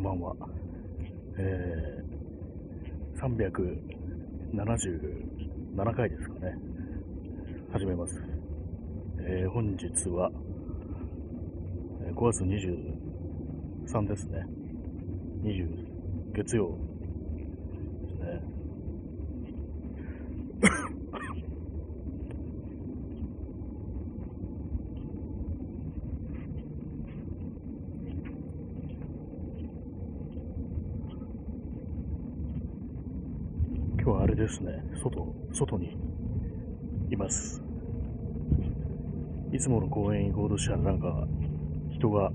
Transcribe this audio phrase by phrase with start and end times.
[0.00, 0.34] んばんは。
[1.38, 6.56] えー、377回ですかね。
[7.70, 8.18] 始めます。
[9.20, 10.30] えー、本日は、
[12.14, 14.46] 5月23ですね。
[15.42, 16.78] 20、月曜
[18.00, 18.40] ですね。
[34.02, 35.96] 今日はあれですね、外、外に
[37.10, 37.62] います。
[39.52, 41.26] いつもの公園行こうとしたらなんか
[41.90, 42.30] 人が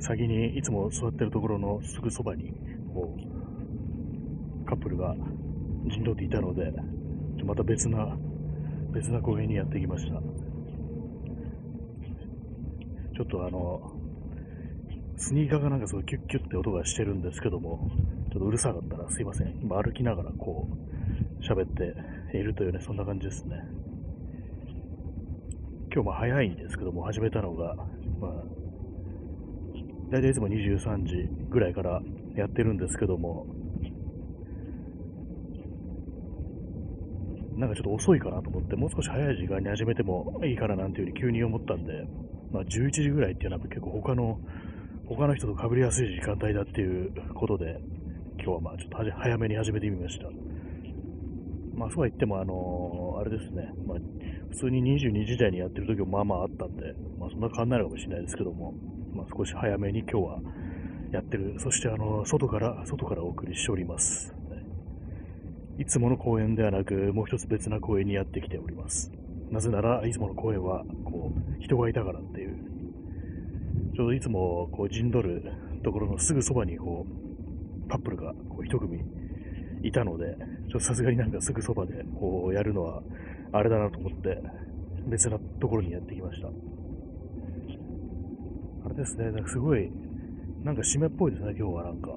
[0.00, 2.52] 先にいつも座ってるところのすぐそばに
[2.92, 5.14] こうカップルが
[5.86, 6.72] 陣取っていたので
[7.44, 8.16] また別な
[8.92, 10.20] 別な公園にやってきました
[13.14, 13.92] ちょっとあの
[15.16, 17.90] スニーカーがなんかすごいキュッキュッって音がしてるんですけども
[18.32, 20.87] ちょっとうるさかったらすいません今歩きながらこう
[21.40, 23.56] 喋っているというねそんな感じですね
[25.92, 27.74] 今日も早いんですけども始めたのが
[28.20, 28.58] まあ
[30.10, 32.00] 大体いつも23時ぐらいから
[32.34, 33.46] やってるんですけども、
[37.56, 42.06] なんかちょっと遅いかなと思って、もう少し早い時間に始めてもいいかななんていうふうに急に思ったんで、
[42.52, 44.40] まあ、11時ぐらいっていうのは結構他の、
[45.06, 47.78] 他の人と被りやすい時間帯だっていうことで、
[48.36, 50.26] 今日はまあちょっと早めに始めてみました。
[51.78, 53.98] まあそうは言っても、あのー、あれですね、まあ、
[54.50, 58.74] 普通に22時台にやってる時もまあまああったんで、まあそんな変わんなのかもしれないですけども、
[59.14, 60.40] まあ、少し早めに今日は
[61.12, 61.54] やってる。
[61.58, 64.34] そしてあの、外から、外からお送りしております。
[65.78, 69.12] いつもの公園ではなく、もう一つ別な公園にやってきております。
[69.50, 72.56] なぜなら、いつもの公園は、こう、人がいたからっていう、
[73.94, 75.52] ちょうどいつも、こう、陣取る
[75.84, 77.06] ところのすぐそばに、こ
[77.86, 79.04] う、カップルが、こう、一組
[79.82, 80.36] いたので、
[80.70, 83.02] ちょっとさすがになんかすぐそばで、こう、やるのは、
[83.52, 84.42] あれだなと思って、
[85.06, 86.48] 別なところにやってきました。
[88.84, 89.90] あれですね、なんかすごい、
[90.64, 92.10] なんか湿っぽいですね、今日はなんか。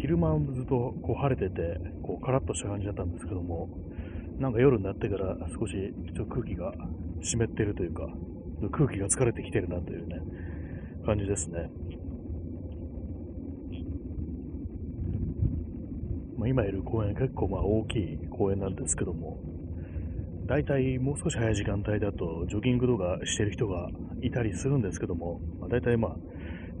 [0.00, 3.68] 昼間ずっとこう晴れてて、こうカラッとした感じだったんですけども、
[4.38, 5.72] なんか夜になってから少し
[6.14, 6.72] ちょっと空気が
[7.20, 8.06] 湿ってるというか、
[8.70, 10.20] 空気が疲れてきてるなというね、
[11.04, 11.70] 感じですね。
[16.38, 19.38] まあ、今いる公園結構まあ大きい公園なんですけども、
[20.46, 23.90] 大体もう少し早い時間帯だとジョギングとかしてる人が
[24.22, 26.16] いたりするんですけども、まあ、大体まあ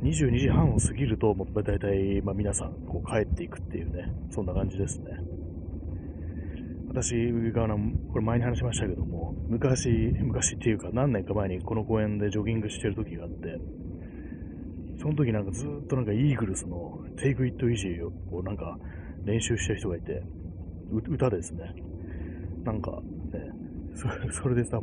[0.02, 5.18] 22時半を過ぎると、もう大体まあ皆さんこう帰っていくっていうね、そんな感じですね。
[6.88, 7.14] 私
[7.52, 7.66] が
[8.12, 9.88] これ前に話しましたけども、昔、
[10.20, 13.58] 昔っていうか何年か前にこの公園でジョギングしてる時があって、
[15.00, 18.78] その時なんかずっとなんかイーグルスの Take It Easy をなんか
[19.28, 20.22] 練習してる人がいて、
[20.90, 21.74] 歌ですね。
[22.64, 23.02] なんか
[23.32, 23.52] ね、
[23.94, 24.08] そ
[24.42, 24.80] それでさ、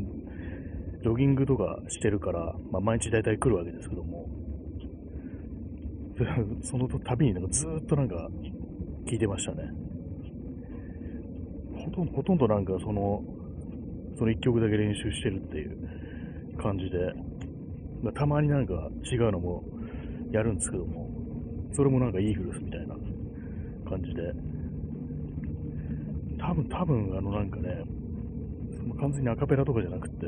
[1.02, 4.30] ジョギングとかしてるから、まあ、毎日大体来るわけですけども、
[6.62, 8.30] その度になんかずっとなんか
[9.06, 9.64] 聞いてましたね。
[11.76, 13.24] ほとんど、ほとんどなんかその、
[14.16, 17.14] その一曲だけ練習してるっていう感じで、
[18.04, 19.64] まあ、たまになんか違うのも
[20.32, 21.10] やるんですけども、
[21.74, 22.96] それもなんかイーグルスみたいな
[23.86, 24.34] 感じで、
[26.40, 27.84] 多分、多分あのなんかね、
[29.00, 30.28] 完全にアカペラとかじゃなくて、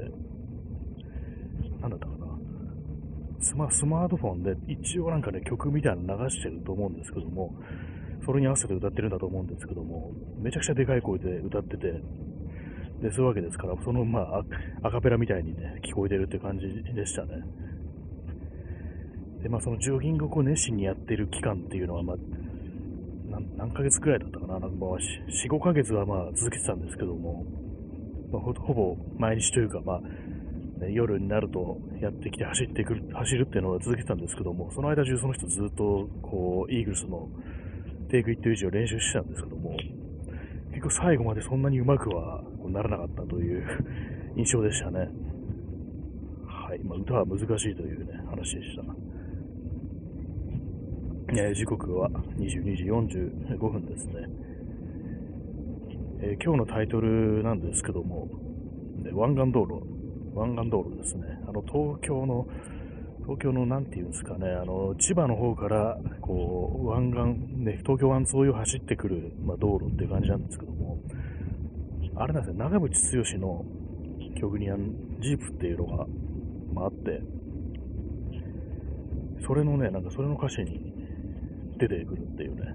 [1.81, 2.27] なんだったかな。
[3.39, 7.53] スマスマートフォンで一応なんかね、曲みたいなの流してると思うんですけども、
[8.25, 12.01] それに合わせて歌ってるんだと思うんですけども、めちゃくちゃでかい声で歌ってて、
[13.01, 14.43] で、そういうわけですから、そのまあ、
[14.81, 17.43] アカペラみたいにね、聞こえてるって感じでしたね。
[19.43, 22.17] で、まあ、そのジョギングをこう熱心にやってる期間っていうのは、まあ、
[23.57, 27.45] 何ヶ月くらいだったかな、なんかまあ、4、5ヶ月はまあ続けてたんですけども、
[28.31, 30.01] まあ、ほほぼ毎日というか、まあ、
[30.79, 37.29] ね、夜になるとやってきて走ってくる、走るっていうのを続けてたんですけども、その間中その人ずっと、こう、イーグルスの
[38.09, 39.75] テイクイット維持を練習してたんですけども、
[40.71, 43.65] 結構最後までそんなにうまくはならなかったという
[44.37, 45.09] 印象でしたね。
[46.45, 46.79] はい。
[46.83, 48.83] まあ、歌は難しいというね、話でした。
[51.29, 54.13] え、時刻は22時45分ですね。
[56.21, 58.29] えー、今日のタイトルなんですけども、
[59.11, 59.83] 湾岸道路、
[60.33, 61.23] 湾岸道路ですね。
[61.45, 62.47] あの、東京の、
[63.23, 70.97] 東京のなんていうんですかね、あの、千葉の方から、こう、湾岸、ね、東京湾沿いを走ってくる、まあ、道路っていう感じなんですけども、
[72.15, 73.65] あれなんですね、長渕剛の
[74.39, 74.67] 曲に、
[75.21, 76.07] ジープっていうのが、
[76.73, 77.21] まあ、あって、
[79.45, 80.96] それのね、なんかそれの歌詞に、
[81.77, 82.73] 出てくるっていうね、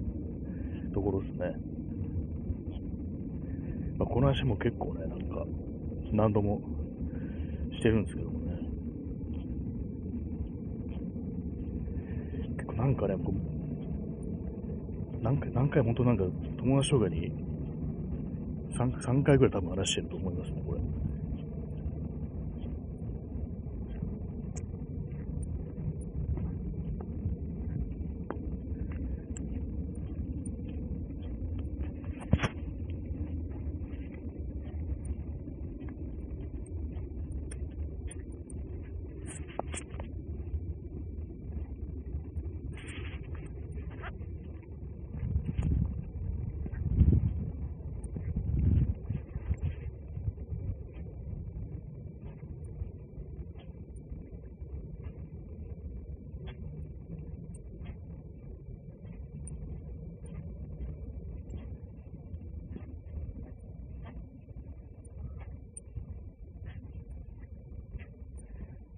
[0.93, 1.55] ところですね。
[3.97, 5.45] まあ、この話も結構ね、なんか、
[6.11, 6.61] 何度も
[7.71, 8.59] してるんですけどもね。
[12.55, 16.23] 結構なんかね、こう何回、何回本当なんか
[16.57, 17.31] 友達とかに
[18.73, 20.81] 3, 3回ぐらい多分話してると思いますね、これ。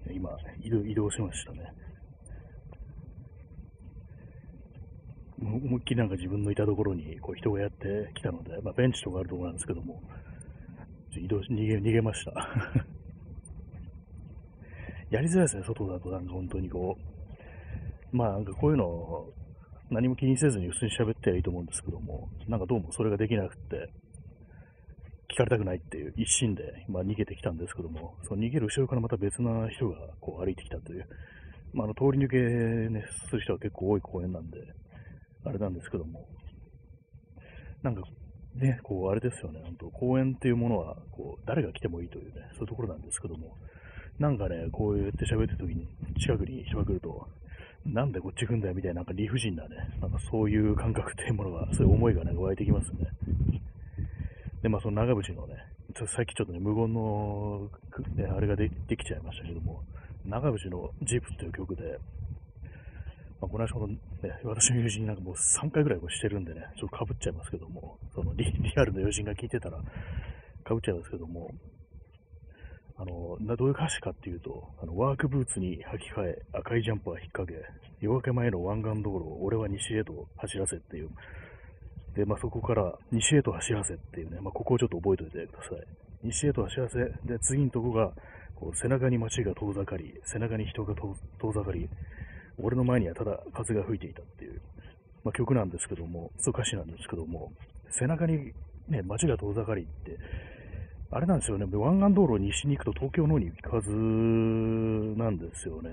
[0.08, 0.30] 今
[0.66, 1.72] 移動、しましたね。
[5.38, 10.02] 思いっきりなんか自分のいたところにこう人がやってきたので、まあ、ベンチとかあるところなんですけども、
[11.18, 12.32] 移動し、逃げ、逃げました。
[15.10, 16.96] やりづらいですね、外だとなんか本当にこ
[18.12, 19.28] う、まあなんかこういうの
[19.90, 23.88] 何も気にせずに普通に喋ってりゃいいと思うんですけども、なんかどうもそれができなくて、
[25.28, 31.06] 聞かれたくないっていう一心で、まあ、逃げてきたんですけども、その逃げる後ろからまた別な人がこう歩いてきたという、
[31.72, 32.38] まあ、あの通り抜け、
[32.90, 34.58] ね、する人は結構多い公園なんで、
[35.44, 36.26] あれなんですけども、
[37.82, 38.02] なんか
[38.54, 43.56] ね、こうあれですよね、本当公園っていうものはこう誰が来てもいいというね、そういうところなんですけども、
[44.18, 45.86] なんかね、こうやって喋ってる時に
[46.18, 47.28] 近くに人が来ると、
[47.84, 53.06] なんでこっち来んだよみたいな、なんか理不尽なね、なんかそういう感覚っていうものが、そういう思いがね、湧いてきますね。
[54.66, 55.54] で、まあその長渕のね、
[55.94, 57.70] さっきちょっとね、無言の、
[58.16, 59.84] ね、あれができちゃいましたけども、
[60.24, 61.82] 長渕のジープっていう曲で、
[63.40, 63.96] まあ、この間、ね、
[64.42, 69.78] 私の友人になんかもう3回ぐらいしてるんでね、ちょっとかぶっちゃいますけども、そのリリアルの友人が聞いてたら
[70.64, 71.54] かぶっちゃいますけども、
[72.96, 77.64] あのな、どういう歌詞かっていうと、あのワークブーツに履き替え、赤いジャンプは引っ掛け、
[78.00, 81.10] 夜明け前の湾岸道路を俺は西へと走らせっていう、
[82.16, 85.86] で、まあ、そこから西へと走らせっていうね、まあ、ここをちょっと覚えておいてください。
[86.24, 88.10] 西へと走らせ、で、次のとこが、
[88.54, 91.88] こう背中に街が遠ざかり、背中に人が遠ざかり、
[92.58, 94.62] 俺の前にはただ風が吹いていたっていう、
[95.24, 97.52] まあ、曲なんですけども、そう歌詞なんですけども、
[97.90, 98.52] 背中に
[98.88, 100.16] ね、街が遠ざかりって、
[101.10, 105.90] あれなんですよね、湾岸道路を西に行くと東京の方に行かずなんですよね。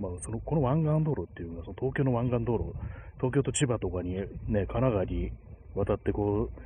[0.00, 2.72] まあ、その、この湾岸道路っていうのは、その東京の湾岸道路、
[3.18, 5.30] 東京と千葉とかに、ね、神奈川に
[5.74, 6.60] 渡ってこう、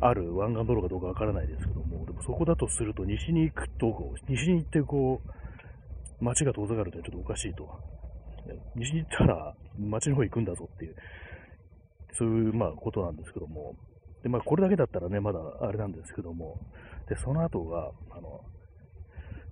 [0.00, 7.68] ある湾岸道路かどうかわからないですけども、でもそこだとすると、西に行くと、西に行ってこう、街が遠ざかるってちょっとおかしいと。
[8.76, 10.96] 西に行ったら、街の方行くんだぞっていう、
[12.12, 13.74] そういう、まあ、ことなんですけども、
[14.22, 16.60] で、まあ、これだけだったらね、まだあれなんですけども、
[17.08, 18.44] で、その後が、あの、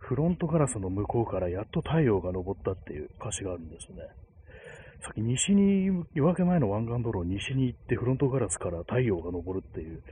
[0.06, 4.02] フロントガラスの向こうからやっと太陽が昇ったっていう歌詞があるんですね。
[5.02, 10.02] さっき西に、夜明け前の湾岸道路を西に行ってフロントガラスから太陽が昇るっていう、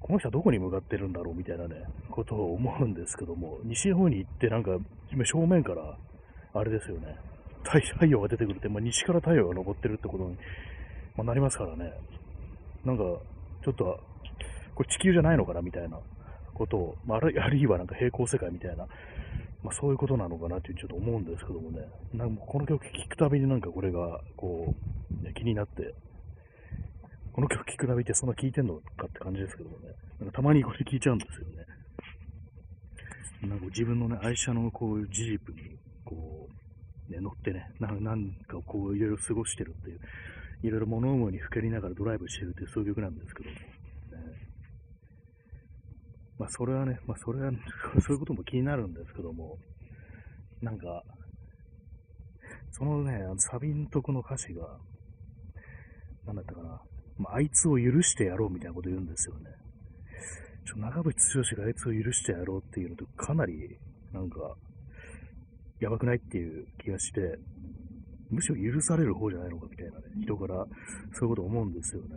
[0.00, 1.76] この人はどこに向かってるんだろうみたいなね、
[2.10, 4.76] ことを思うんですけども、西の方に行ってなんか、
[5.24, 5.96] 正面から、
[6.52, 7.16] あれですよね、
[7.64, 10.36] 太陽が出てくるって、まあ、西から太陽が昇ってるってことに、
[11.16, 11.92] まあ、なりますからね、
[12.84, 13.02] なんか、
[13.64, 14.00] ちょっと、
[14.74, 15.98] これ地球じゃないのかなみたいな
[16.54, 18.86] ことを、まあ、あるいはなんか平行世界みたいな
[19.64, 21.80] まあ、そういうことなのかなってちょっと思うんですけどもね、
[22.12, 24.74] なんかこの曲聴くたびになんかこれがこ
[25.22, 25.94] う、ね、気になって、
[27.32, 29.88] この曲聴くたびってそんな聴いてんのかって感じですけどもね、
[30.20, 31.64] なんかたまにこれ聴いちゃうんですよね。
[33.48, 35.58] なんか自分のね、愛車のこういうジープに、
[36.04, 36.46] こ
[37.08, 40.00] う、ね、乗ってね、ななんかこういろいろ過ごしてるっていう、
[40.62, 43.56] いろいろ物思いにふけりながらドライブしてるっていうそういう曲なんですけども、
[46.44, 47.50] まあ、それはね、まあ、それは、
[48.04, 49.58] そういうことも気になるんですけども、
[50.60, 51.02] なんか、
[52.70, 54.78] そのね、サビんとこの歌詞が、
[56.26, 56.82] なんだったかな、
[57.16, 59.46] まあ、あいつを許してやろうみたいなこと言うんですよね。
[60.66, 63.78] ちょ長渕剛があいつを許してやろうっていうのとかなり、
[64.12, 64.54] なんか、
[65.80, 67.38] やばくないっていう気がして、
[68.30, 70.66] むしろ許される方じゃないのかみたいなね、人から
[71.14, 72.08] そういうこと思うんですよね。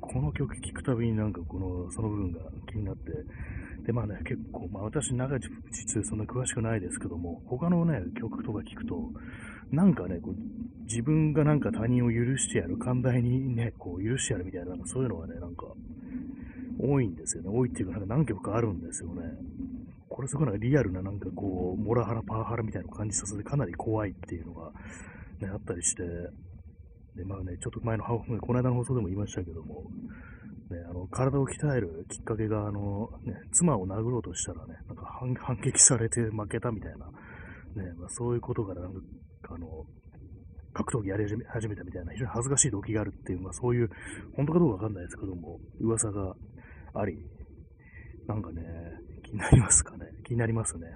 [0.00, 2.40] この曲聴くたびになんかこの、その部分が
[2.74, 3.12] 気になって、
[3.86, 5.40] で、まあね、結構、まあ私、長い
[5.70, 9.10] 実はそんな詳しくないですけども、他のね、曲とか聴くと、
[9.70, 10.34] なんかね、こう
[10.84, 15.66] 自分がなんか他人を許してやる、寛大にね、こう許してやるみたいな、なんかそういうのがね、なんか
[16.78, 17.50] 多いんですよね。
[17.50, 19.22] 多いっていうか、なんか何曲かあるんですよね。
[20.08, 24.70] これすごいリアルななんかこう、モラハラ、パワハラみたいなのを感じさせてかなり怖いっていうのが、
[25.40, 26.02] ね、あったりして、
[27.16, 29.84] で、まあね、ちょっと前の、この間の放送でも言いましたけども、
[30.70, 37.06] ね、あの、体を鍛えるきっかけが、あの、ね、妻を殴ろうとしたらね、なんか反 反撃されて負けたみたいな、
[37.82, 39.00] ね、まあ、そういうことから、なんか、
[39.50, 39.84] あの、
[40.72, 43.90] 格闘技やり始めたみたいな、非常に恥ずかしい動機があるっていう、まあそういう、
[44.34, 46.34] 本当かどうかわかんないですけども、噂が
[46.94, 47.16] あり、
[48.26, 48.62] なんかね、
[49.22, 50.06] 気になりますかね。
[50.24, 50.86] 気になりますね。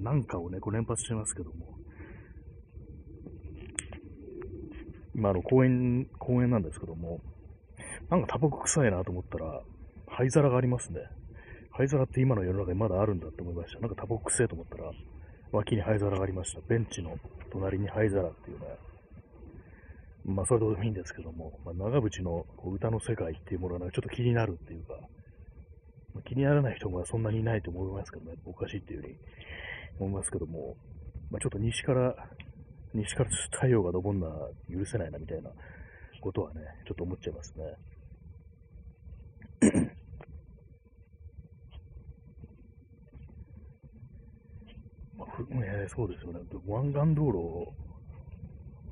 [0.00, 1.74] なんかをね、こう連発してますけども。
[5.14, 7.20] 今、あの、公園、公園なんですけども、
[8.10, 9.62] なんかタバコ臭いなと思ったら、
[10.06, 11.00] 灰皿がありますね。
[11.70, 13.80] 灰皿って今の世の中にまだあるんだって思いました。
[13.80, 14.92] なんかタバコ臭いと思ったら、
[15.52, 16.60] 脇に灰皿がありました。
[16.68, 17.16] ベンチの
[17.50, 18.66] 隣に灰皿っていうね。
[20.24, 24.94] まあ、それどうでもいいんですけども、まあ、長渕のこう歌の世界っていうものがちょっと気になるっていうか、
[26.14, 29.14] まあ、気にならない人もそんなにいないと思いますけどね、おかしいっていうふうに
[30.00, 30.76] 思いますけども、
[31.30, 32.14] まあ、ちょっと西から、
[32.94, 35.50] 西から太陽が昇るのは許せないなみたいな
[36.22, 37.64] ことはね、ちょっと思っちゃいますね。
[45.16, 46.40] まあ、ね、そうですよね。
[46.66, 47.74] 湾岸道路を、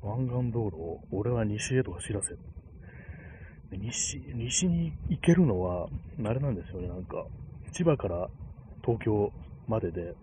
[0.01, 2.35] 湾岸道路を、俺は西へと走らせ。
[3.77, 5.87] 西、西に行けるのは、
[6.23, 7.25] あれなんですよね、なんか、
[7.71, 8.29] 千葉から
[8.83, 9.31] 東京
[9.67, 10.15] までで、やっ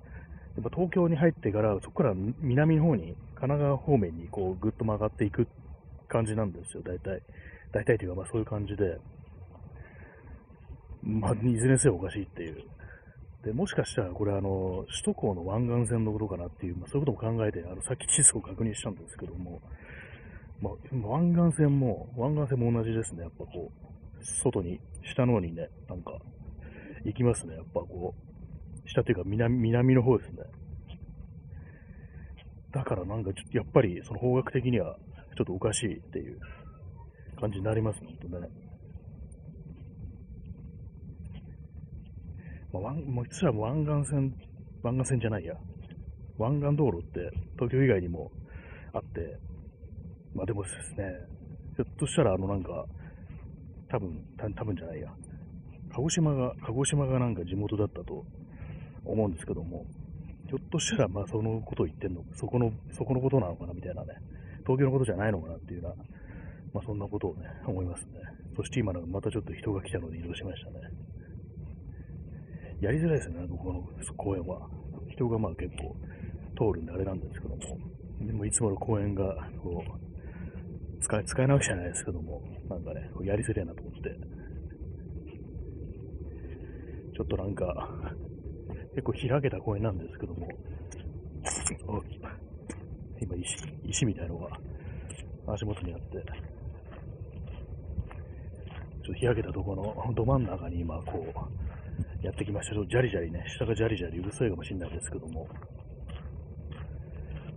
[0.62, 5.46] ぱ東京に入ってから、そこから南の方に、神奈川方面にこう、ぐっと曲がっていく
[6.08, 7.22] 感じなんですよ、大体。
[7.72, 8.98] 大体というか、まあそういう感じで。
[11.02, 12.64] まあ、いずれにせよおかしいっていう。
[13.44, 19.62] で、もしかしたらこれあの、首都高の湾岸線のことかなっていう、まあ、そういうことも考えて、あの、さっき地図を確認したんですけども、
[20.60, 23.22] まあ、湾岸線も、湾岸線も同じですね。
[23.22, 26.18] やっぱこう、外に、下の方にね、なんか、
[27.04, 27.54] 行きますね。
[27.54, 30.42] やっぱこう、下っていうか南、南の方ですね。
[32.72, 34.96] だからなんかちょっと、やっぱりその方角的には、
[35.36, 36.38] ちょっとおかしいっていう
[37.40, 38.48] 感じになりますね、ほんね。
[42.72, 44.34] まあ、もう実は湾岸線、
[44.82, 45.54] 湾岸線じゃないや。
[46.38, 48.30] 湾岸道路って東京以外にも
[48.92, 49.38] あって、
[50.34, 51.04] まあでもですね、
[51.76, 52.84] ひょっとしたらあのなんか、
[53.88, 55.08] 多分、た多分じゃないや。
[55.92, 58.24] 鹿児島が、鹿児島がなんか地元だったと
[59.04, 59.84] 思うんですけども、
[60.46, 64.14] ひょっとしたらまあそのことを言ってんの、そこの、そこのことなのかなみたいなね、
[64.62, 66.04] 東京のことじゃないのかなっていうような、
[66.72, 68.20] まあそんなことをね、思いますね。
[68.56, 71.09] そして今のまたちょっと人が来たので移動しましたね。
[72.80, 73.82] やりづらいですね、ここの
[74.16, 74.68] 公園は。
[75.08, 75.94] 人がまあ結構
[76.56, 77.60] 通るんであれなんですけども、
[78.20, 84.16] でもいつもの公園がこう使い、使い直しじゃないですけども、なんかね、やりづれえなと思って、
[87.14, 87.90] ちょっとなんか、
[88.94, 90.48] 結構開けた公園なんですけども、
[93.20, 94.58] 今石、石みたいなのが
[95.48, 96.16] 足元にあって、
[99.02, 101.69] ちょっと開けたところのど真ん中に今こう、
[102.22, 102.74] やってきました。
[102.74, 105.48] とジャリジャリね、下がジャリジャリうるさいかもしれないですけども、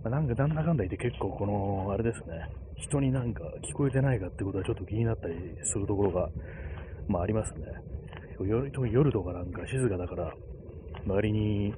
[0.02, 6.28] まなんかなんだかんだ言って結構この、あれですね、人になんか聞こえてないかってことはちょっと気になったりするところが、
[7.08, 7.66] まあありますね。
[8.40, 10.34] 夜夜とかなんか静かだから、
[11.06, 11.74] 周りに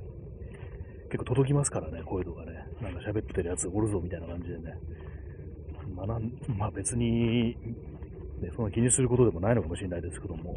[1.10, 2.66] 結構届きますからね、声とかね。
[2.80, 4.78] なんか喋ってるやつおるぞみたいな感じでね。
[5.94, 7.56] まあなんまあ別に、
[8.40, 10.50] ね、そんな気にすることでもないのかもしれないですけども。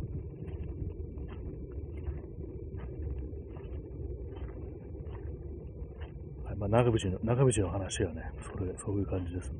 [6.43, 9.59] はい、まあ長渕の、長渕の話はね、それ、そういう感じですね。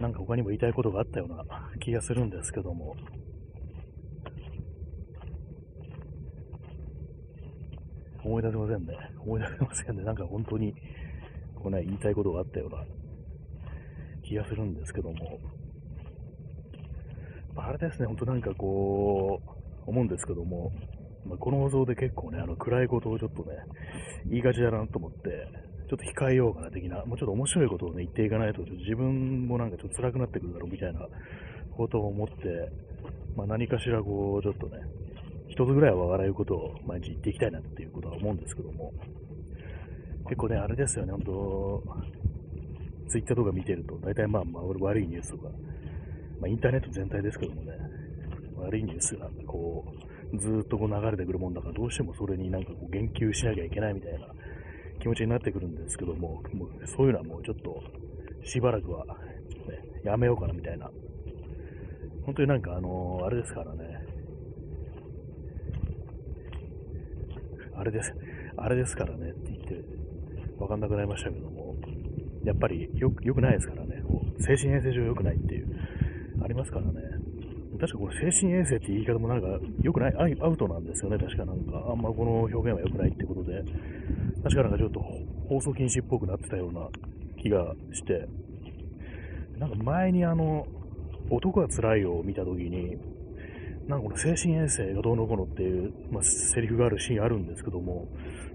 [0.00, 1.44] なんか他にも言いたいことがあったような
[1.80, 2.94] 気がするんですけども、
[8.22, 8.94] 思い出せませんね。
[9.20, 10.04] 思い出せませんね。
[10.04, 10.74] なんか本当に、
[11.54, 12.84] こうね、言いたいことがあったような
[14.22, 15.38] 気がするんですけども、
[17.56, 19.40] あれですね、本当なんかこ
[19.86, 20.70] う、思うんですけども、
[21.26, 23.56] まあ、この放送で結構ね、あの暗いことをちょっとね、
[24.26, 25.48] 言いがちだなと思って、
[25.88, 31.00] ちょっと控えようかな的な、もうちょっと面白いことをね、言っていかないと、ちょっと自分もなんかちょっと辛くなってくるだろうみたいな
[31.76, 32.34] ことを思って、
[33.36, 34.78] まあ、何かしらこう、ちょっとね、
[35.48, 38.92] 一つぐらいは笑うことを毎日言っていきたいなっていうことは思うんですけども、
[40.24, 41.82] 結構ね、あれですよね、本当
[43.08, 45.48] ツイッターとか見てると、大体まあまあ悪いニュースとか、
[46.40, 47.72] まあ、インターネット全体ですけどもね、
[48.56, 54.26] 悪いニュースがこう、ずっとこう流れてくるもんだから、どうしてもそれになんかこう言及しなきゃいけないみたいな
[55.00, 57.82] 気持ちになってくるんですけども、もうそういうのはもうちょっと
[58.44, 59.12] しばらくは、ね、
[60.04, 60.90] やめようかなみたいな。
[62.24, 64.00] 本当になんかあのー、あれですからね。
[67.76, 68.14] あれです、
[68.56, 69.84] あれですからねって言って、
[70.58, 71.74] わかんなくなりましたけども、
[72.44, 74.02] やっぱりよよくないですからね。
[74.38, 75.66] 精神衛生上良くないっていう、
[76.42, 76.92] ありますからね。
[77.80, 79.48] 確かこれ精神衛生って言い方もなんか
[79.82, 81.18] 良くない、アウトなんですよね。
[81.18, 83.62] 確かなんか、あんまこの表現は良くないってことで、
[84.42, 85.00] 確かなんかちょっと
[85.48, 86.88] 放送禁止っぽくなってたような
[87.42, 88.28] 気がして、
[89.58, 90.66] なんか前にあの、
[91.30, 92.96] 男は辛いよを見たときに、
[93.88, 98.08] なんかこの精神衛生がどうのこうのっていう、まあ、セリフがあるシーンあるんですけども、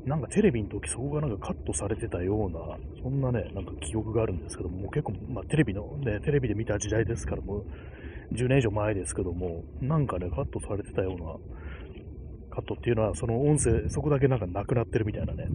[0.05, 7.65] なんかテレビの時そこがなんかカットされてたような、そんなね、なんか記憶があるんですけども、結構、まあ、テレビの、ね、テレビで見た時代ですから、もう
[8.33, 11.36] 10年以上前ですけども、なんかね、カットされてたような、
[12.55, 15.48] カットっていうのは、その音声、そこだけなんかなくなってるみたいなね、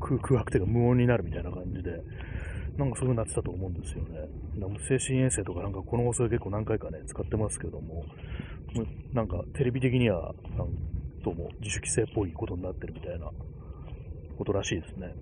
[0.00, 1.90] 空空白というか無音になるみたいな感じで、
[2.76, 4.28] なんかそういう風になってたと思うんですよね。
[4.88, 8.04] 精神衛生とかなんかこの放送で結構何回かね、使ってますけども、
[9.12, 10.68] なんかテレビ的には、なん
[11.24, 13.30] とも自主規制っぽいことになってるみたいな
[14.36, 15.14] ことらしいですね。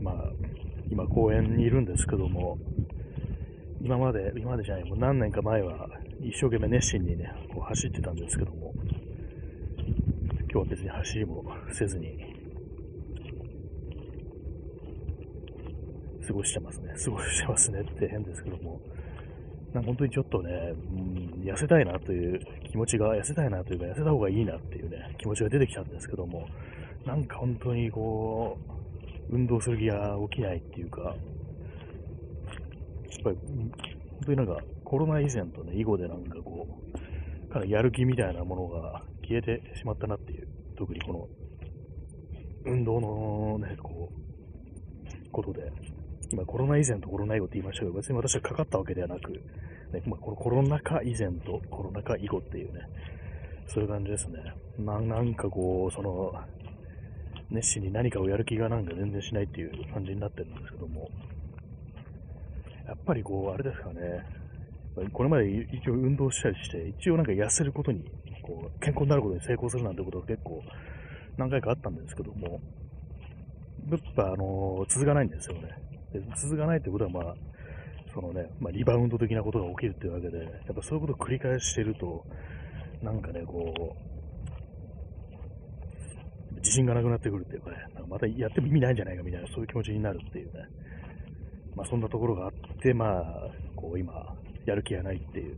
[0.00, 0.32] まあ、
[0.96, 2.56] 今公園にいるんですけども、
[3.82, 5.90] 今まで、今までじゃない、もう何年か前は
[6.22, 8.72] 一生懸命熱心にね、こう走ってたんですけども、
[10.40, 12.16] 今日は別に走りもせずに、
[16.26, 16.94] 過ごしてますね。
[17.04, 18.80] 過ごしてますねって変ですけども、
[19.74, 26.48] なんか本当にちょっとね、うん、痩せたいなという気持ちが、痩せたいなというか、痩せた方がいいなっていうね、気持ちが出てきたんですけども、
[27.04, 28.75] なんか本当にこう、
[29.30, 31.14] 運動する気が起きないっていうか、やっ
[33.24, 36.66] ぱり、本当になんかコロナ以前とね、以後でなんかこ
[37.48, 41.28] う、かなりやる気みたいなものが消えてしまったなっていう、特にこの、
[42.64, 45.70] 運動のね、こう、ことで、
[46.30, 52.80] 今コロナ以前とコロナ以後って言いましたけど、別に私はかかったわけではなく、ね、まあ、このコロナ禍以前とコロナ禍以後っていうね、
[53.68, 54.38] そういう感じですね。
[54.78, 56.32] ななんかこう、その、
[57.50, 61.10] 熱心に何かをやる気がなんか全然しないっていう感じになってるんですけども、
[62.86, 64.26] やっぱりこう、あれですかね、
[65.12, 68.04] これまで一応運動したりして、一応なんか痩せることに、
[68.42, 70.62] こう、健康になることに成功するなんてことが結構
[71.36, 72.60] 何回かあったんですけども、
[73.90, 75.68] やっぱあの続かないんですよね。
[76.12, 77.34] で続かないってことは、まあ、
[78.12, 82.24] そのね、まあ、リバウンド的なことが起きるっていうわけで、やっぱそういうことを繰り返してると、
[83.02, 84.15] なんかね、こう、
[86.66, 90.52] 自信がなくなってくるっていうかね、なんかまたやっても意味ないんじゃないかみたいな、そういう気持ちになるっていうね、
[91.76, 92.52] まあそんなところがあっ
[92.82, 94.12] て、まあ、こう今、
[94.64, 95.56] やる気がないっていう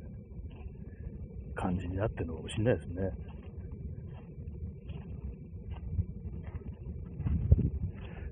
[1.54, 2.94] 感じになってるのかもしれないですね。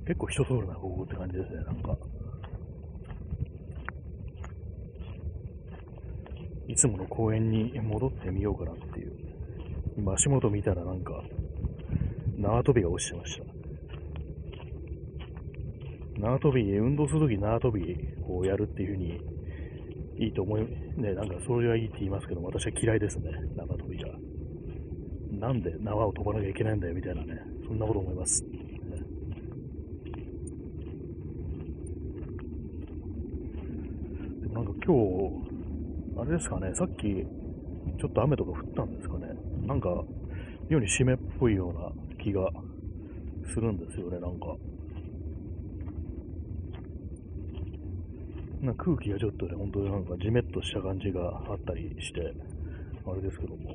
[0.06, 1.96] 結構人通るな、ここって感じですね、なんか。
[6.68, 9.12] いつもの公園に戻ってみようかなっていう。
[9.96, 11.24] 今足元見たらなんか、
[12.38, 13.44] 縄跳びが落ちてました。
[16.20, 17.96] 縄跳び、運動するとき縄跳び
[18.28, 19.20] をやるっていうふうに
[20.18, 20.62] いいと思い、
[20.96, 24.08] ね、なんかそれはいいって言いますけど私は嫌いですね、縄跳びが。
[25.32, 28.44] なんで縄を飛ばなきゃいけないんだよみたいなね、そんなこと思います。
[34.52, 39.26] なんか今日、あれですかね、さっき、ちょっと雨とか降ったんですかね。
[39.66, 40.02] なんか、
[40.70, 42.50] 妙に湿っぽいような気が
[43.54, 44.56] するんですよね、なんか。
[48.62, 52.34] な空気がちょっとね、本当になんかじめっとした感じがあったりして、
[53.06, 53.70] あれですけども。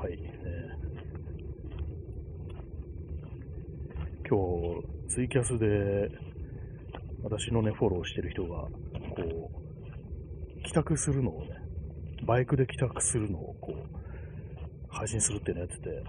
[0.00, 0.32] はい、ね。
[4.26, 4.38] 今
[4.80, 6.10] 日、ツイキャスで
[7.22, 8.70] 私のね、フォローしてる人が、こ
[10.58, 11.50] う、帰宅するのをね、
[12.24, 14.05] バイクで帰宅するのをこう、
[14.96, 16.02] 配信するっていうのやってて、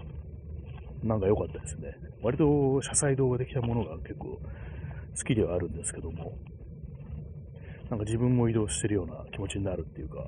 [1.02, 1.94] なんか良かったですね。
[2.22, 4.40] 割と車載動画できたものが結構
[5.16, 6.38] 好きではあるんですけども、
[7.90, 10.26] なんか自分も移動してるような気持ちになるっていうか、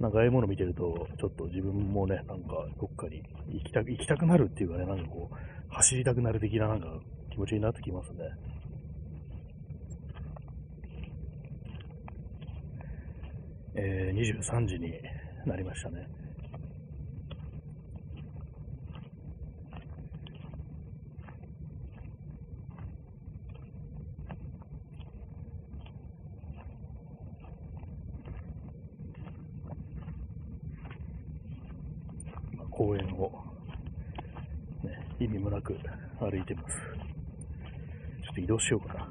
[0.00, 5.36] なんかああいうもの見てると、ちょっと自分もね、なんかどっかに行きた行きたくなるっていうかね、なんかこう、
[5.68, 6.86] 走りたくなる的ななんか
[7.30, 8.18] 気持ちになってきますね。
[13.76, 14.92] えー、23時に
[15.46, 16.06] なりましたね。
[32.84, 33.32] 公園を、
[34.82, 35.74] ね、意味もなく
[36.20, 36.76] 歩いてます。
[38.22, 39.08] ちょっと移動しようかな。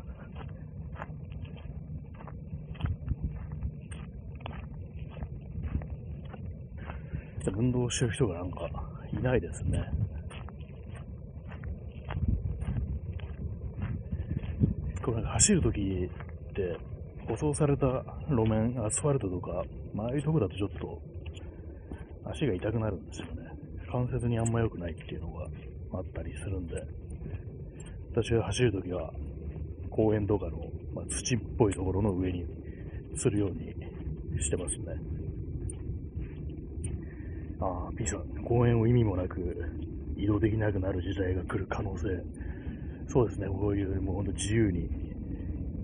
[7.56, 8.70] 運動してる人がなんか
[9.12, 9.84] いないですね。
[15.04, 16.78] これなんか走るときって、
[17.28, 17.88] 舗装された
[18.30, 21.02] 路面、アスファルトとか、まあ、あいうとこだとちょっと
[22.26, 23.43] 足が痛くなるんですよね。
[23.94, 25.48] 関節にあんま良くないっていうのが
[25.94, 26.84] あったりするんで、
[28.12, 29.14] 私が走るときは
[29.92, 30.58] 公園とかの、
[30.96, 32.44] まあ、土っぽいところの上に
[33.16, 33.72] するように
[34.42, 34.86] してますね。
[37.62, 39.40] ああ、P さん、公園を意味もなく
[40.18, 42.08] 移動できなくなる時代が来る可能性。
[43.10, 44.90] そうですね、こういうもうほんと自由に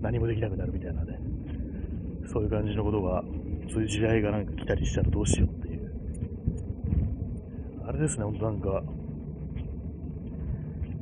[0.00, 1.16] 何もできなくなるみたいなね、
[2.26, 3.22] そういう感じのことが、
[3.72, 5.59] そういう時代がなんか来たりしたらどうしよう。
[8.00, 8.82] れですね、ほんとなんか、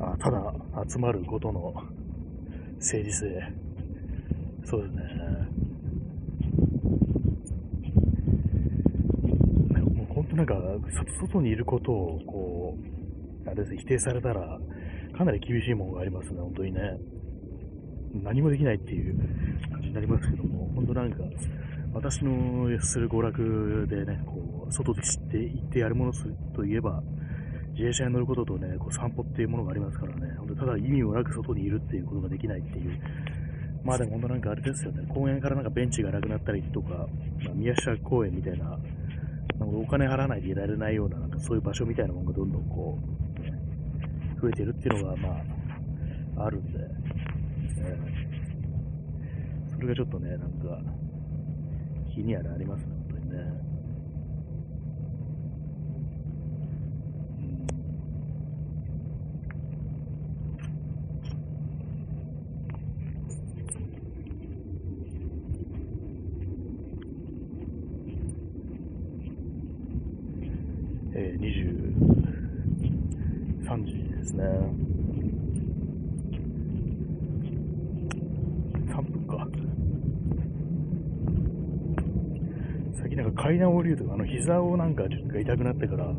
[0.01, 0.55] あただ
[0.89, 1.73] 集まることの
[2.81, 3.27] 整理性。
[4.65, 5.03] そうですね。
[9.81, 10.55] もう本当なんか、
[11.21, 12.77] 外にいることを、こ
[13.47, 14.59] う、あれです否定されたら、
[15.17, 16.81] かなり厳しいものがありますね、本当にね。
[18.25, 19.17] 何もできないっていう
[19.71, 21.19] 感じになりますけども、本当なんか、
[21.93, 26.13] 私のする娯楽でね、こう、外で知って行ってやるもの
[26.55, 27.03] といえば、
[27.71, 33.01] 自転車に乗ることとね、こう散歩っていうものがありますからね、本当ただ意味もなく外にいるっていうことができないっていう、
[33.85, 37.07] まあでも本当なんかあれですよね、公園からなんかベンチがなくなったりとか、
[37.45, 38.85] まあ、宮下公園みたいな、なんか
[39.65, 42.99] お金払わないでいられないような、なんかそういう場所みたいなものがどんどんこ
[44.37, 45.29] う、増えてるっていうのが、ま
[46.37, 46.79] あ、あるんで、
[49.73, 50.81] それがちょっとね、なんか、
[52.13, 53.69] 気にはなりますね、本当にね。
[71.29, 74.45] え、23時ですね。
[78.87, 79.47] 3分か。
[82.95, 86.15] 最近なんか階段降りるとき、あの膝をなんかちょっと痛くなってから、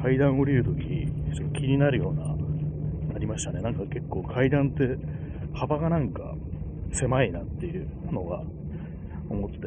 [0.00, 2.36] 階段降りるとき、ちょっと気になるような、
[3.12, 3.60] なりましたね。
[3.60, 4.96] なんか結構階段って
[5.52, 6.36] 幅がなんか
[6.92, 8.44] 狭いなっていうのが
[9.28, 9.66] 思って、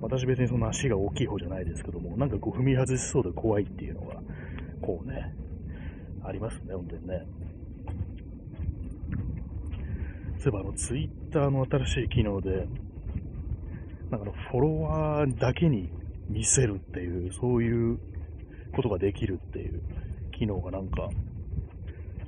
[0.00, 4.20] 私別にそんな足が大きい方じゃないですけども、なんかこう踏み外しそうで怖いっていうのが、
[4.80, 5.34] こうね、
[6.22, 7.26] ありますね、本当にね。
[10.38, 12.68] そういえばあのツイッターの新しい機能で、
[14.10, 15.90] なんかのフォロワーだけに
[16.28, 17.98] 見せるっていう、そういう
[18.74, 19.82] ことができるっていう
[20.32, 21.08] 機能がなんか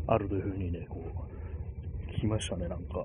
[0.07, 3.05] あるというふうにね、こう、聞きましたね、なんか。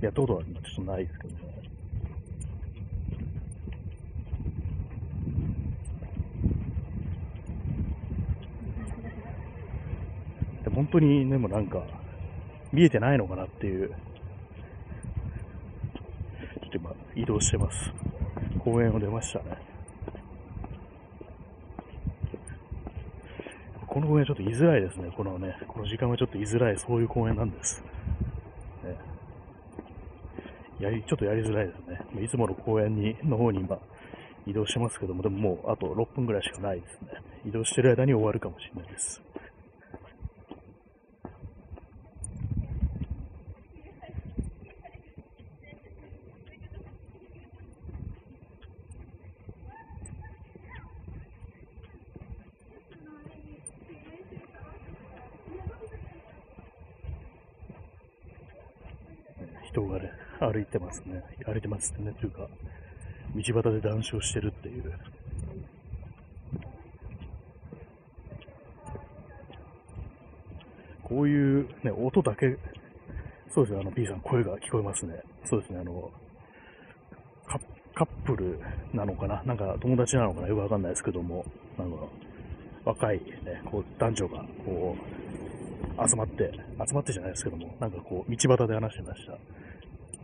[0.00, 1.40] やったことはちょっとないですけどね。
[10.64, 11.82] で本当にでもなんか、
[12.72, 13.94] 見えてないのかなっていうちょ
[16.68, 17.92] って今移動してます。
[18.64, 19.58] 公園を出ましたね。
[23.86, 25.12] この公園ちょっと居づらいですね。
[25.14, 27.82] このね、この時間はちょっと居づらい、そういう公園なんです。
[28.82, 28.96] ね、
[30.78, 31.78] やり、ちょっとやりづらいです
[32.14, 32.24] ね。
[32.24, 33.78] いつもの公園に、の方に今、
[34.46, 37.08] 移動してますけども、でももうあと6分ぐらいしかないですね。
[37.44, 39.20] 移動してる間に終わるかもしれないです。
[59.80, 61.22] 人がね、歩いてますね。
[61.46, 62.12] 歩いてますね。
[62.20, 62.48] というか、
[63.34, 64.92] 道端で談笑してるっていう。
[71.02, 72.56] こういうね、音だけ、
[73.52, 75.20] そうですね、あの P さん声が聞こえますね。
[75.44, 76.10] そうですね、あの、
[77.94, 78.60] カップル
[78.94, 79.42] なのかな？
[79.42, 80.48] なんか友達なのかな？
[80.48, 81.44] よくわかんないですけども、
[81.76, 81.96] なんか
[82.84, 84.96] 若いね、こう男女がこ
[85.98, 86.50] う集まって、
[86.88, 89.32] 集まってじゃないですけども、なんかこう、道端で話してました。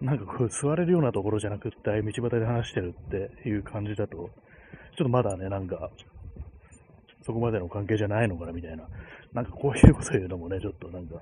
[0.01, 4.29] なんかこう、座れるようなところじゃなくって、道端で話してるっていう感じだと、ちょっ
[4.97, 5.91] とまだね、なんか、
[7.23, 8.87] そこまでの関係じゃないのかなみたいな、
[9.33, 11.21] なんかこういうこと言うのもね、ちょっとなんか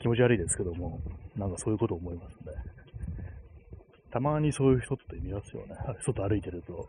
[0.00, 1.00] 気持ち悪いですけども、
[1.34, 2.52] なんかそういうこと思いますね。
[4.10, 5.74] たまにそういう人って見ますよね。
[6.04, 6.88] 外歩いてると、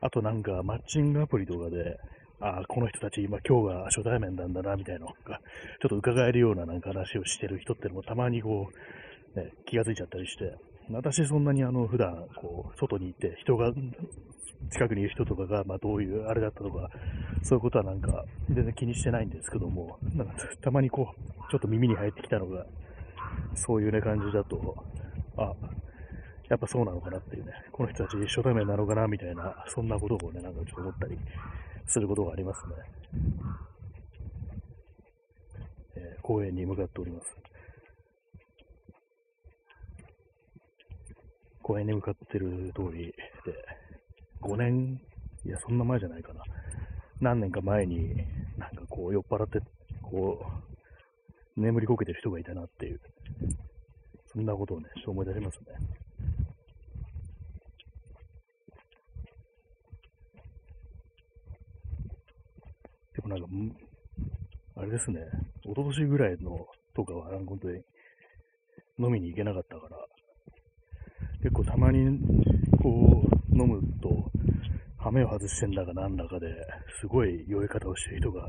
[0.00, 1.98] あとなんかマッチングアプリとかで、
[2.40, 5.38] ああ、この人たち今今日が初対面なんだな、みたいなのが、
[5.80, 8.74] ちょっと伺えるようななんか話をしてる人ってのもたまにこう、
[9.34, 10.56] ね、気がついちゃったりして、
[10.90, 13.72] 私そんなにあの普段こう外にいて人が
[14.70, 16.90] 近くにいる人とかが、まあ、どういうあれだったとか、
[17.42, 22.66] そういうことはなんか全然気にしてないんですけども、なんかたまにこう、ちょっと耳に入ってきたのが、
[23.54, 24.76] そういうね感じだと、
[25.36, 25.52] あ、
[26.48, 31.18] やっぱそうなのかなっていうね、この人たち初対面なのかなみたいな、そんなことをね、なんかちょっと思ったり
[31.86, 32.74] することがありますね。
[35.96, 37.36] えー、公園に向かっております。
[41.62, 43.14] 公園に向かってる通りで、
[44.40, 45.00] 5年、
[45.44, 46.42] いや、そんな前じゃないかな。
[47.20, 48.14] 何年か前に、
[48.58, 49.60] なんかこう、酔っ払って、
[50.02, 50.44] こ
[51.56, 53.00] う、眠りこけてる人がいたなっていう、
[54.26, 55.66] そんなことをね、ちょっと思い出しますね。
[63.14, 63.46] でもなんか、
[64.76, 65.20] あれですね、
[65.62, 67.84] 一昨年ぐらいのとかは、本当に
[68.98, 69.96] 飲みに行けなかったから、
[71.42, 72.20] 結構たまに
[72.80, 74.30] こう飲むと、
[74.98, 76.46] 羽目を外してんだかなんだかで、
[77.00, 78.48] すごい酔い方をしてる人が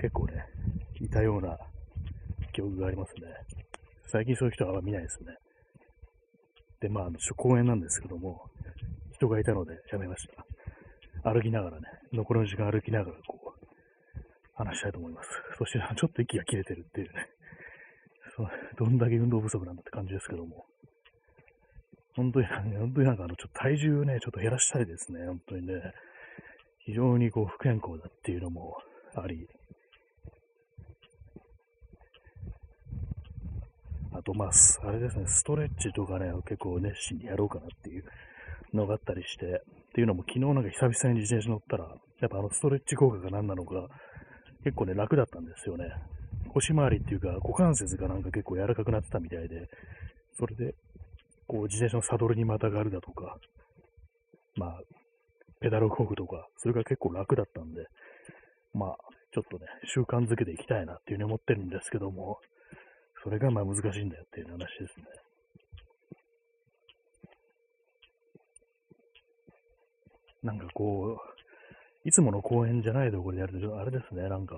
[0.00, 0.44] 結構ね、
[1.00, 1.56] いたような
[2.52, 3.28] 記憶がありますね。
[4.06, 5.36] 最近そういう人はあんま見ないですね。
[6.80, 8.50] で、まあ、あ公園なんですけども、
[9.12, 10.26] 人がいたのでやめまし
[11.22, 11.30] た。
[11.30, 13.66] 歩きながらね、残りの時間歩きながらこう、
[14.54, 15.28] 話したいと思います。
[15.56, 17.28] そして、ちょっと息が切れてるっていうね、
[18.76, 20.67] どんだけ運動不足なんだって感じですけども。
[22.18, 25.74] 本当に、本当になんかあの、ちょっと体重をね、ちょっと減らしたいですね、本当にね。
[26.84, 28.76] 非常にこう、不健康だっていうのも
[29.14, 29.46] あり。
[34.12, 34.50] あと、まあ、
[34.82, 38.04] あれですね、ストレッチとかね、結構熱心にやろうかなっていう
[38.74, 41.84] のがあったりして、っていうのも昨日なんか久々に自転車乗ったら、
[42.20, 43.86] やっぱあのストレッチ効果が何なのか、
[44.64, 45.84] 結構ね、楽だったんですよね。
[46.52, 49.68] 腰回りっていうか、股関節がなんか結構柔らかくなってたみたいで、
[50.36, 50.74] それで、
[51.48, 53.38] こう、自転車のサドルにまたがるだとか、
[54.54, 54.80] まあ、
[55.60, 57.86] ペダルをこぐとか、それが結構楽だったんで、
[58.74, 58.96] まあ、
[59.32, 62.38] ちょっとね、習慣づけていきたいなっていうふうに思ってるんですけども、
[63.24, 65.04] それがまあ難しいんだよっていう話ですね。
[70.42, 71.18] なんかこ
[72.04, 74.54] う、いつもの公園じゃないところでやると、あれですね、なんか、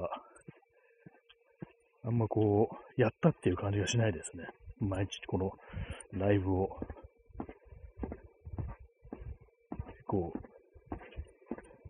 [2.05, 4.47] あんまこう、やったっていう感じがしないですね。
[4.79, 5.53] 毎日この
[6.13, 6.69] ライブを、
[10.07, 10.51] こう、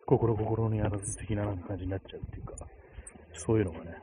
[0.04, 2.54] 心心にあらず的ななんか感じになっちゃうっていうか、
[3.32, 3.96] そういうのがね、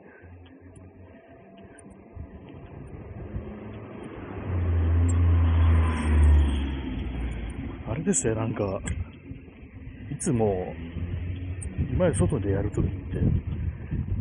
[7.88, 8.82] あれですよ、なんか、
[10.12, 10.74] いつも、
[11.92, 12.98] 今まで外でやるときって、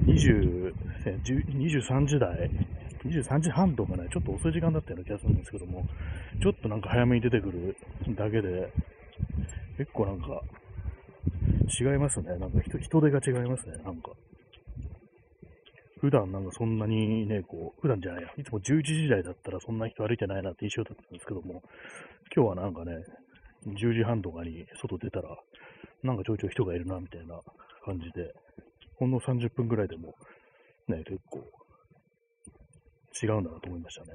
[0.07, 0.75] 20、
[1.15, 2.51] 23時台
[3.07, 5.85] 23時半とかね、ちょっと遅い時間だったような気がするんですけども、
[6.43, 7.77] ちょっとなんか早めに出てくる
[8.17, 8.73] だけで、
[9.79, 10.41] 結構なんか、
[11.81, 12.37] 違いますね。
[12.39, 13.77] なんか人人手が違いますね。
[13.85, 14.13] なんか。
[15.99, 21.63] 普段なんかそんなにね、こう、普段じゃないや、いつも11時台だったらそんな人歩いてないなって印象だったんですけども、
[22.35, 22.93] 今日はなんかね、
[23.67, 25.37] 10時半とかに外出たら、
[26.03, 27.41] なんかちょいちょい人がいるなみたいな
[27.85, 28.35] 感じで、
[28.97, 30.15] ほんの30分ぐらいでも、
[30.89, 31.43] ね、結構
[33.27, 34.13] 違うんだなと思いましたね。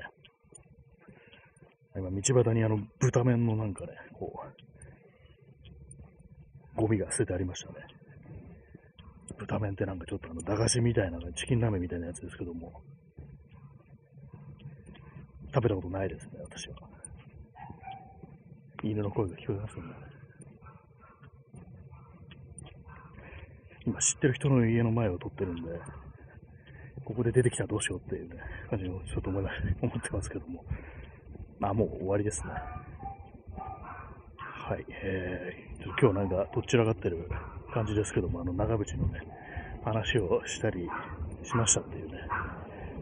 [1.98, 4.32] 今、道端にあの、豚麺のなんかね、こ
[6.78, 7.76] う、ゴミが捨ててありましたね。
[9.38, 12.82] 豚麺ってなんかちょっとあの、駄菓子みたいな、チキンラーメンみたいなやつですけども、
[15.54, 16.76] 食べたことないですね、私は。
[18.84, 19.84] 犬の声が聞こえますね。
[23.86, 25.72] 今知ってる人の家の前を撮ってるんで、
[27.12, 28.38] ここで出てきたらどうしようっていうね、
[28.70, 29.44] 感じをちょっと思い
[29.82, 30.64] 思ってますけども。
[31.60, 32.54] まあもう終わりですね。
[33.58, 34.86] はい。
[34.90, 37.30] えー、今日なんかどちらかってる
[37.74, 39.20] 感じですけども、あの長渕のね、
[39.84, 40.88] 話をしたり
[41.44, 42.18] しましたっていうね、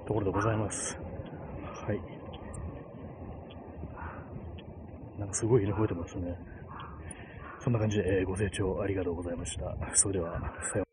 [0.08, 0.98] ところでございます。
[1.86, 2.02] はい。
[5.19, 6.36] なんかすごいね、吠えてますね。
[7.60, 9.76] そんな感じで、えー、ご清聴ありがとうございました。
[9.93, 10.88] それでは、さようなら。